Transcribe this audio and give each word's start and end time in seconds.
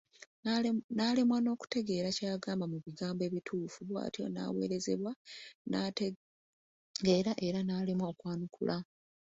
N’alemwa 0.95 1.37
n’okutegeeza 1.41 2.11
ky’agamba 2.17 2.65
mu 2.71 2.77
bigambo 2.85 3.21
ebituufu 3.29 3.79
bw’atyo 3.89 4.23
n’aweerezebwa 4.29 5.11
n’atategeera 5.69 7.31
era 7.47 7.59
n’alemwa 7.63 8.05
okwanukula. 8.11 8.75